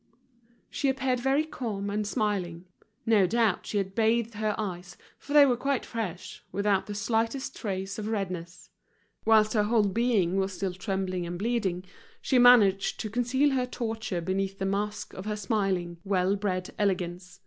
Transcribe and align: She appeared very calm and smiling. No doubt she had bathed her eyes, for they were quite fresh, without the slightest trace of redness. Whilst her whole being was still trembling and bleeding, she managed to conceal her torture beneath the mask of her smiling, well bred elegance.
She 0.71 0.89
appeared 0.89 1.19
very 1.19 1.43
calm 1.45 1.91
and 1.91 2.07
smiling. 2.07 2.65
No 3.05 3.27
doubt 3.27 3.67
she 3.67 3.77
had 3.77 3.93
bathed 3.93 4.33
her 4.33 4.55
eyes, 4.57 4.97
for 5.19 5.33
they 5.33 5.45
were 5.45 5.55
quite 5.55 5.85
fresh, 5.85 6.43
without 6.51 6.87
the 6.87 6.95
slightest 6.95 7.55
trace 7.55 7.99
of 7.99 8.07
redness. 8.07 8.71
Whilst 9.25 9.53
her 9.53 9.65
whole 9.65 9.87
being 9.89 10.37
was 10.37 10.53
still 10.53 10.73
trembling 10.73 11.27
and 11.27 11.37
bleeding, 11.37 11.85
she 12.19 12.39
managed 12.39 12.99
to 13.01 13.11
conceal 13.11 13.51
her 13.51 13.67
torture 13.67 14.21
beneath 14.21 14.57
the 14.57 14.65
mask 14.65 15.13
of 15.13 15.25
her 15.27 15.35
smiling, 15.35 15.97
well 16.03 16.35
bred 16.35 16.73
elegance. 16.79 17.39